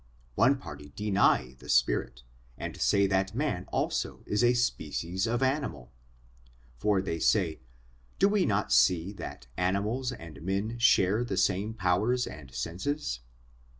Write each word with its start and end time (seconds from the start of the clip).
One 0.33 0.57
party 0.57 0.93
deny 0.95 1.55
the 1.59 1.69
spirit, 1.69 2.23
and 2.57 2.75
say 2.81 3.05
that 3.05 3.35
man 3.35 3.65
also 3.67 4.23
is 4.25 4.43
a 4.43 4.55
species 4.55 5.27
of 5.27 5.43
animal; 5.43 5.91
for 6.75 7.03
they 7.03 7.19
say, 7.19 7.59
do 8.17 8.27
we 8.27 8.43
not 8.43 8.71
see 8.73 9.13
that 9.13 9.45
animals 9.57 10.11
and 10.11 10.41
men 10.41 10.79
share 10.79 11.23
the 11.23 11.37
same 11.37 11.75
powers 11.75 12.25
and 12.25 12.51
senses? 12.51 13.19